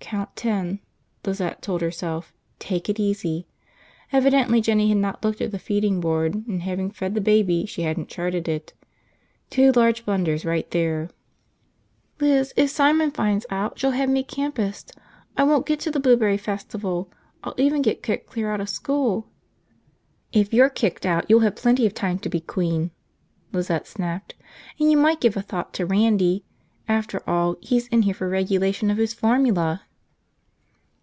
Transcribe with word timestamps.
Count 0.00 0.36
ten, 0.36 0.78
Lizette 1.26 1.60
told 1.60 1.80
herself, 1.80 2.32
take 2.60 2.88
it 2.88 3.00
easy. 3.00 3.48
Evidently 4.12 4.60
Jinny 4.60 4.88
had 4.88 4.98
not 4.98 5.24
looked 5.24 5.40
at 5.40 5.50
the 5.50 5.58
feeding 5.58 5.98
board; 6.00 6.46
and 6.46 6.62
having 6.62 6.88
fed 6.92 7.14
the 7.14 7.20
baby, 7.20 7.66
she 7.66 7.82
hadn't 7.82 8.08
charted 8.10 8.46
it. 8.46 8.74
Two 9.50 9.72
large 9.72 10.04
blunders 10.04 10.44
right 10.44 10.70
there. 10.70 11.10
"Liz, 12.20 12.54
if 12.56 12.70
Simon 12.70 13.10
finds 13.10 13.44
out 13.50 13.76
she'll 13.80 13.90
have 13.90 14.08
me 14.08 14.22
campused! 14.22 14.92
I 15.36 15.42
won't 15.42 15.66
get 15.66 15.80
to 15.80 15.90
the 15.90 15.98
Blueberry 15.98 16.38
Festival! 16.38 17.10
I'll 17.42 17.54
even 17.56 17.82
get 17.82 18.02
kicked 18.04 18.28
clear 18.30 18.52
out 18.52 18.60
of 18.60 18.68
school!" 18.68 19.26
"If 20.32 20.54
you're 20.54 20.70
kicked 20.70 21.04
out 21.06 21.24
you'll 21.28 21.40
have 21.40 21.56
plenty 21.56 21.86
of 21.86 21.94
time 21.94 22.20
to 22.20 22.28
be 22.28 22.38
queen!" 22.40 22.92
Lizette 23.52 23.88
snapped. 23.88 24.36
"And 24.78 24.92
you 24.92 24.96
might 24.96 25.20
give 25.20 25.36
a 25.36 25.42
thought 25.42 25.74
to 25.74 25.86
Randy. 25.86 26.44
After 26.86 27.20
all, 27.28 27.56
he's 27.60 27.88
in 27.88 28.02
here 28.02 28.14
for 28.14 28.28
regulation 28.28 28.90
of 28.92 28.98
his 28.98 29.12
formula!" 29.14 29.82